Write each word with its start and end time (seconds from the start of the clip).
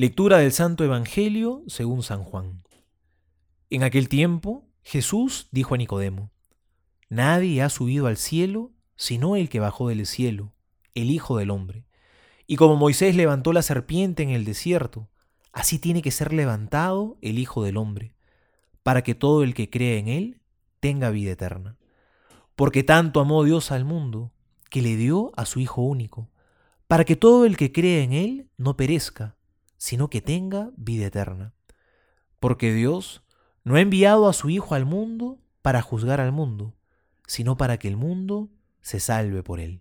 Lectura 0.00 0.38
del 0.38 0.52
Santo 0.52 0.84
Evangelio 0.84 1.64
según 1.66 2.04
San 2.04 2.22
Juan. 2.22 2.62
En 3.68 3.82
aquel 3.82 4.08
tiempo 4.08 4.64
Jesús 4.84 5.48
dijo 5.50 5.74
a 5.74 5.76
Nicodemo, 5.76 6.30
Nadie 7.08 7.62
ha 7.62 7.68
subido 7.68 8.06
al 8.06 8.16
cielo 8.16 8.70
sino 8.94 9.34
el 9.34 9.48
que 9.48 9.58
bajó 9.58 9.88
del 9.88 10.06
cielo, 10.06 10.52
el 10.94 11.10
Hijo 11.10 11.36
del 11.36 11.50
Hombre. 11.50 11.84
Y 12.46 12.54
como 12.54 12.76
Moisés 12.76 13.16
levantó 13.16 13.52
la 13.52 13.62
serpiente 13.62 14.22
en 14.22 14.30
el 14.30 14.44
desierto, 14.44 15.08
así 15.50 15.80
tiene 15.80 16.00
que 16.00 16.12
ser 16.12 16.32
levantado 16.32 17.18
el 17.20 17.36
Hijo 17.36 17.64
del 17.64 17.76
Hombre, 17.76 18.14
para 18.84 19.02
que 19.02 19.16
todo 19.16 19.42
el 19.42 19.52
que 19.52 19.68
cree 19.68 19.98
en 19.98 20.06
él 20.06 20.40
tenga 20.78 21.10
vida 21.10 21.32
eterna. 21.32 21.76
Porque 22.54 22.84
tanto 22.84 23.18
amó 23.18 23.42
Dios 23.42 23.72
al 23.72 23.84
mundo, 23.84 24.30
que 24.70 24.80
le 24.80 24.94
dio 24.94 25.32
a 25.34 25.44
su 25.44 25.58
Hijo 25.58 25.82
único, 25.82 26.30
para 26.86 27.04
que 27.04 27.16
todo 27.16 27.44
el 27.44 27.56
que 27.56 27.72
cree 27.72 28.04
en 28.04 28.12
él 28.12 28.48
no 28.58 28.76
perezca, 28.76 29.37
sino 29.78 30.10
que 30.10 30.20
tenga 30.20 30.70
vida 30.76 31.06
eterna. 31.06 31.54
Porque 32.40 32.74
Dios 32.74 33.22
no 33.64 33.76
ha 33.76 33.80
enviado 33.80 34.28
a 34.28 34.34
su 34.34 34.50
Hijo 34.50 34.74
al 34.74 34.84
mundo 34.84 35.40
para 35.62 35.80
juzgar 35.80 36.20
al 36.20 36.32
mundo, 36.32 36.74
sino 37.26 37.56
para 37.56 37.78
que 37.78 37.88
el 37.88 37.96
mundo 37.96 38.50
se 38.82 39.00
salve 39.00 39.42
por 39.42 39.60
él. 39.60 39.80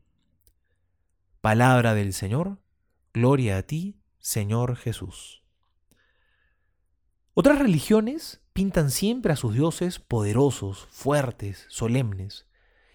Palabra 1.42 1.94
del 1.94 2.14
Señor, 2.14 2.60
gloria 3.14 3.58
a 3.58 3.64
ti, 3.64 4.00
Señor 4.20 4.76
Jesús. 4.76 5.44
Otras 7.34 7.60
religiones 7.60 8.42
pintan 8.54 8.92
siempre 8.92 9.32
a 9.32 9.36
sus 9.36 9.54
dioses 9.54 10.00
poderosos, 10.00 10.88
fuertes, 10.90 11.66
solemnes. 11.70 12.48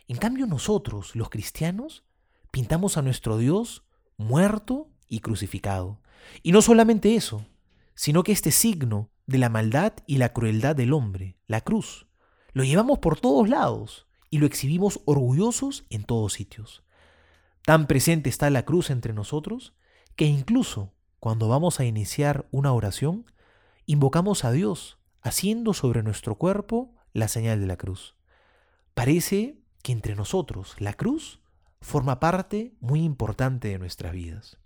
En 0.09 0.17
cambio 0.17 0.47
nosotros, 0.47 1.15
los 1.15 1.31
cristianos, 1.31 2.05
pintamos 2.51 2.97
a 2.97 3.03
nuestro 3.03 3.39
Dios 3.39 3.85
muerto 4.17 4.92
y 5.13 5.21
crucificado. 5.21 6.01
Y 6.43 6.53
no 6.53 6.63
solamente 6.63 7.15
eso, 7.15 7.45
sino 7.95 8.23
que 8.23 8.33
este 8.33 8.51
signo 8.51 9.11
de 9.27 9.37
la 9.37 9.51
maldad 9.51 9.93
y 10.07 10.17
la 10.17 10.33
crueldad 10.33 10.75
del 10.75 10.95
hombre, 10.95 11.37
la 11.47 11.61
cruz, 11.61 12.07
lo 12.55 12.65
llevamos 12.65 13.01
por 13.01 13.21
todos 13.21 13.47
lados 13.47 14.07
y 14.31 14.39
lo 14.39 14.47
exhibimos 14.47 15.01
orgullosos 15.05 15.85
en 15.91 16.05
todos 16.05 16.33
sitios. 16.33 16.83
Tan 17.67 17.87
presente 17.87 18.31
está 18.31 18.49
la 18.49 18.65
cruz 18.65 18.89
entre 18.89 19.13
nosotros 19.13 19.75
que 20.17 20.25
incluso 20.25 20.95
cuando 21.21 21.47
vamos 21.47 21.79
a 21.79 21.85
iniciar 21.85 22.49
una 22.51 22.73
oración, 22.73 23.27
invocamos 23.85 24.47
a 24.47 24.51
Dios 24.51 24.99
haciendo 25.21 25.75
sobre 25.75 26.03
nuestro 26.03 26.37
cuerpo 26.37 26.95
la 27.13 27.29
señal 27.29 27.61
de 27.61 27.67
la 27.67 27.77
cruz. 27.77 28.17
Parece 28.95 29.59
que 29.83 29.93
entre 29.93 30.17
nosotros 30.17 30.75
la 30.79 30.95
cruz 30.95 31.41
forma 31.83 32.19
parte 32.19 32.75
muy 32.81 33.03
importante 33.05 33.69
de 33.69 33.79
nuestras 33.79 34.15
vidas. 34.15 34.62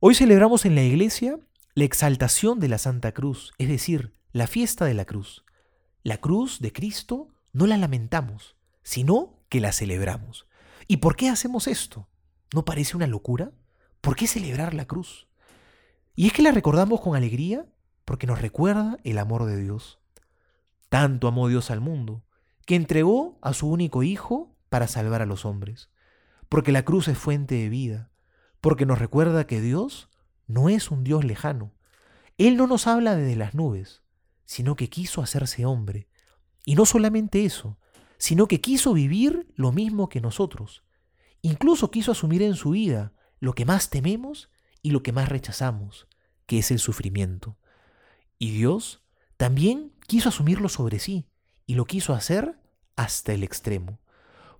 Hoy 0.00 0.14
celebramos 0.14 0.64
en 0.64 0.76
la 0.76 0.82
iglesia 0.84 1.40
la 1.74 1.82
exaltación 1.82 2.60
de 2.60 2.68
la 2.68 2.78
Santa 2.78 3.10
Cruz, 3.10 3.52
es 3.58 3.68
decir, 3.68 4.14
la 4.30 4.46
fiesta 4.46 4.84
de 4.84 4.94
la 4.94 5.04
cruz. 5.04 5.44
La 6.04 6.18
cruz 6.18 6.60
de 6.60 6.72
Cristo 6.72 7.30
no 7.52 7.66
la 7.66 7.76
lamentamos, 7.76 8.54
sino 8.84 9.42
que 9.48 9.60
la 9.60 9.72
celebramos. 9.72 10.46
¿Y 10.86 10.98
por 10.98 11.16
qué 11.16 11.28
hacemos 11.28 11.66
esto? 11.66 12.08
¿No 12.54 12.64
parece 12.64 12.96
una 12.96 13.08
locura? 13.08 13.50
¿Por 14.00 14.14
qué 14.14 14.28
celebrar 14.28 14.72
la 14.72 14.84
cruz? 14.84 15.26
Y 16.14 16.28
es 16.28 16.32
que 16.32 16.42
la 16.42 16.52
recordamos 16.52 17.00
con 17.00 17.16
alegría 17.16 17.66
porque 18.04 18.28
nos 18.28 18.40
recuerda 18.40 18.98
el 19.02 19.18
amor 19.18 19.46
de 19.46 19.60
Dios. 19.60 19.98
Tanto 20.88 21.26
amó 21.26 21.48
Dios 21.48 21.72
al 21.72 21.80
mundo, 21.80 22.24
que 22.66 22.76
entregó 22.76 23.36
a 23.42 23.52
su 23.52 23.68
único 23.68 24.04
Hijo 24.04 24.54
para 24.68 24.86
salvar 24.86 25.22
a 25.22 25.26
los 25.26 25.44
hombres. 25.44 25.90
Porque 26.48 26.70
la 26.70 26.84
cruz 26.84 27.08
es 27.08 27.18
fuente 27.18 27.56
de 27.56 27.68
vida, 27.68 28.12
porque 28.60 28.86
nos 28.86 28.98
recuerda 28.98 29.46
que 29.46 29.60
Dios 29.60 30.08
no 30.46 30.68
es 30.68 30.90
un 30.90 31.04
Dios 31.04 31.24
lejano. 31.24 31.74
Él 32.36 32.56
no 32.56 32.66
nos 32.66 32.86
habla 32.86 33.16
desde 33.16 33.36
las 33.36 33.54
nubes, 33.54 34.02
sino 34.44 34.76
que 34.76 34.88
quiso 34.88 35.22
hacerse 35.22 35.66
hombre. 35.66 36.08
Y 36.64 36.74
no 36.74 36.86
solamente 36.86 37.44
eso, 37.44 37.78
sino 38.18 38.48
que 38.48 38.60
quiso 38.60 38.92
vivir 38.92 39.52
lo 39.54 39.72
mismo 39.72 40.08
que 40.08 40.20
nosotros. 40.20 40.84
Incluso 41.42 41.90
quiso 41.90 42.12
asumir 42.12 42.42
en 42.42 42.54
su 42.54 42.70
vida 42.70 43.12
lo 43.40 43.54
que 43.54 43.64
más 43.64 43.90
tememos 43.90 44.50
y 44.82 44.90
lo 44.90 45.02
que 45.02 45.12
más 45.12 45.28
rechazamos, 45.28 46.08
que 46.46 46.58
es 46.58 46.70
el 46.70 46.78
sufrimiento. 46.78 47.58
Y 48.38 48.50
Dios 48.52 49.04
también 49.36 49.92
quiso 50.06 50.30
asumirlo 50.30 50.68
sobre 50.68 50.98
sí, 50.98 51.28
y 51.66 51.74
lo 51.74 51.84
quiso 51.84 52.14
hacer 52.14 52.58
hasta 52.96 53.32
el 53.32 53.44
extremo, 53.44 54.00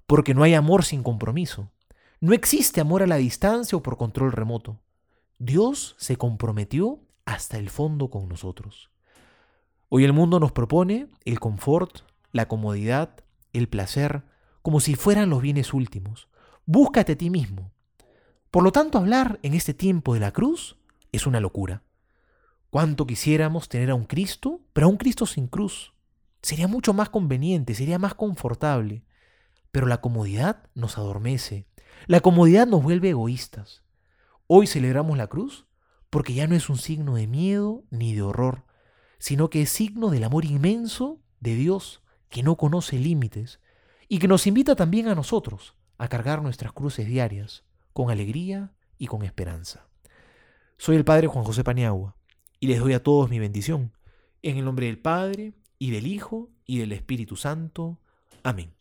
porque 0.07 0.35
no 0.35 0.43
hay 0.43 0.55
amor 0.55 0.85
sin 0.85 1.03
compromiso. 1.03 1.73
No 2.21 2.33
existe 2.33 2.81
amor 2.81 3.05
a 3.05 3.07
la 3.07 3.17
distancia 3.17 3.79
o 3.79 3.83
por 3.83 3.97
control 3.97 4.33
remoto. 4.33 4.81
Dios 5.39 5.95
se 5.99 6.17
comprometió 6.17 7.01
hasta 7.25 7.59
el 7.59 7.71
fondo 7.71 8.11
con 8.11 8.29
nosotros. 8.29 8.91
Hoy 9.89 10.03
el 10.03 10.13
mundo 10.13 10.41
nos 10.41 10.51
propone 10.51 11.07
el 11.25 11.39
confort, 11.39 12.01
la 12.33 12.49
comodidad, 12.49 13.25
el 13.53 13.69
placer, 13.69 14.25
como 14.63 14.81
si 14.81 14.97
fueran 14.97 15.31
los 15.31 15.41
bienes 15.41 15.73
últimos. 15.73 16.29
Búscate 16.67 17.13
a 17.13 17.17
ti 17.17 17.31
mismo. 17.31 17.71
Por 18.51 18.65
lo 18.65 18.73
tanto, 18.73 18.99
hablar 18.99 19.39
en 19.45 19.55
este 19.55 19.73
tiempo 19.73 20.15
de 20.15 20.21
la 20.21 20.33
cruz 20.33 20.77
es 21.13 21.25
una 21.25 21.39
locura. 21.39 21.85
Cuánto 22.71 23.07
quisiéramos 23.07 23.69
tener 23.69 23.91
a 23.91 23.95
un 23.95 24.05
Cristo, 24.05 24.61
pero 24.73 24.89
a 24.89 24.91
un 24.91 24.97
Cristo 24.97 25.25
sin 25.25 25.47
cruz. 25.47 25.95
Sería 26.43 26.67
mucho 26.67 26.93
más 26.93 27.11
conveniente, 27.11 27.75
sería 27.75 28.01
más 28.01 28.15
confortable. 28.15 29.05
Pero 29.71 29.87
la 29.87 30.01
comodidad 30.01 30.69
nos 30.75 30.99
adormece, 30.99 31.69
la 32.07 32.21
comodidad 32.21 32.67
nos 32.67 32.83
vuelve 32.83 33.11
egoístas. 33.11 33.83
Hoy 34.47 34.67
celebramos 34.67 35.19
la 35.19 35.27
cruz 35.27 35.67
porque 36.11 36.35
ya 36.35 36.47
no 36.47 36.55
es 36.55 36.71
un 36.71 36.79
signo 36.79 37.17
de 37.17 37.27
miedo 37.27 37.85
ni 37.91 38.15
de 38.15 38.23
horror, 38.23 38.65
sino 39.19 39.51
que 39.51 39.63
es 39.63 39.71
signo 39.71 40.11
del 40.11 40.25
amor 40.25 40.45
inmenso 40.45 41.21
de 41.41 41.55
Dios 41.55 42.03
que 42.29 42.43
no 42.43 42.57
conoce 42.57 42.99
límites 42.99 43.61
y 44.09 44.19
que 44.19 44.29
nos 44.29 44.47
invita 44.47 44.75
también 44.75 45.09
a 45.09 45.15
nosotros 45.15 45.75
a 45.99 46.09
cargar 46.09 46.43
nuestras 46.43 46.73
cruces 46.73 47.07
diarias 47.07 47.65
con 47.93 48.11
alegría 48.11 48.73
y 48.97 49.07
con 49.07 49.23
esperanza. 49.23 49.89
Soy 50.77 50.97
el 50.97 51.05
Padre 51.05 51.27
Juan 51.27 51.45
José 51.45 51.65
Paniagua 51.65 52.17
y 52.61 52.69
les 52.69 52.81
doy 52.81 52.93
a 52.93 53.03
todos 53.03 53.29
mi 53.29 53.39
bendición, 53.39 53.93
en 54.43 54.57
el 54.57 54.65
nombre 54.65 54.87
del 54.87 54.99
Padre, 54.99 55.55
y 55.79 55.91
del 55.91 56.07
Hijo, 56.07 56.51
y 56.65 56.79
del 56.79 56.93
Espíritu 56.93 57.37
Santo. 57.37 58.01
Amén. 58.43 58.78